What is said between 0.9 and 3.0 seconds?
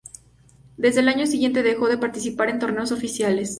el año siguiente dejó de participar en torneos